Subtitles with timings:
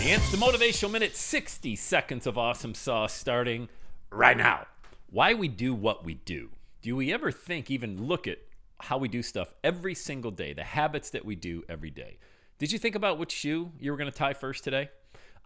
[0.00, 3.68] The Instant Motivational Minute 60 seconds of awesome sauce starting
[4.10, 4.66] right now.
[5.10, 6.48] Why we do what we do.
[6.80, 8.38] Do we ever think, even look at
[8.80, 12.16] how we do stuff every single day, the habits that we do every day?
[12.58, 14.88] Did you think about which shoe you were going to tie first today?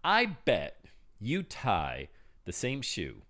[0.05, 0.85] I bet
[1.19, 2.07] you tie
[2.45, 3.23] the same shoe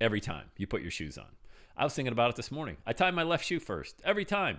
[0.00, 1.36] every time you put your shoes on.
[1.76, 2.78] I was thinking about it this morning.
[2.84, 4.58] I tie my left shoe first every time.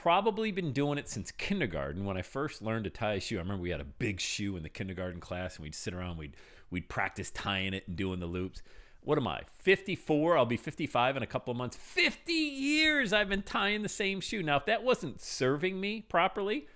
[0.00, 3.36] Probably been doing it since kindergarten when I first learned to tie a shoe.
[3.36, 6.18] I remember we had a big shoe in the kindergarten class and we'd sit around,
[6.18, 6.36] we'd
[6.70, 8.62] we'd practice tying it and doing the loops.
[9.02, 9.42] What am I?
[9.58, 10.38] 54.
[10.38, 11.76] I'll be 55 in a couple of months.
[11.76, 14.42] 50 years I've been tying the same shoe.
[14.42, 16.66] Now, if that wasn't serving me properly,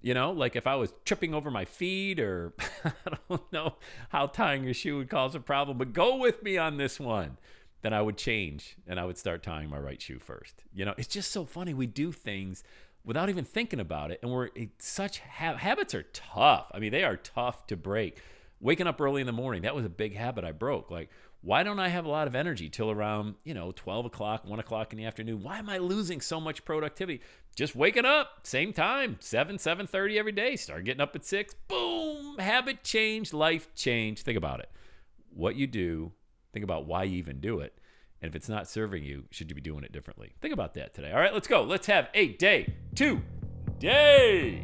[0.00, 3.74] you know, like if I was tripping over my feet or I don't know
[4.10, 7.38] how tying your shoe would cause a problem, but go with me on this one
[7.84, 10.64] then I would change and I would start tying my right shoe first.
[10.72, 11.74] You know, it's just so funny.
[11.74, 12.64] We do things
[13.04, 14.48] without even thinking about it, and we're
[14.78, 16.70] such ha- habits are tough.
[16.72, 18.22] I mean, they are tough to break.
[18.58, 20.90] Waking up early in the morning, that was a big habit I broke.
[20.90, 21.10] Like,
[21.42, 24.58] why don't I have a lot of energy till around, you know, 12 o'clock, 1
[24.58, 25.42] o'clock in the afternoon?
[25.42, 27.20] Why am I losing so much productivity?
[27.54, 30.56] Just waking up, same time, 7, 7.30 every day.
[30.56, 31.54] Start getting up at 6.
[31.68, 32.38] Boom!
[32.38, 34.22] Habit change, life change.
[34.22, 34.70] Think about it.
[35.28, 36.12] What you do
[36.54, 37.76] Think about why you even do it.
[38.22, 40.34] And if it's not serving you, should you be doing it differently?
[40.40, 41.10] Think about that today.
[41.10, 41.62] All right, let's go.
[41.62, 43.20] Let's have a day two
[43.80, 44.62] day.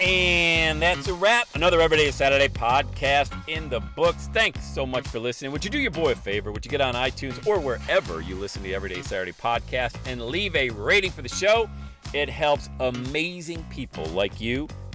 [0.00, 1.48] And that's a wrap.
[1.54, 4.28] Another Everyday Saturday podcast in the books.
[4.32, 5.50] Thanks so much for listening.
[5.50, 6.52] Would you do your boy a favor?
[6.52, 10.22] Would you get on iTunes or wherever you listen to the Everyday Saturday podcast and
[10.22, 11.68] leave a rating for the show?
[12.14, 14.68] It helps amazing people like you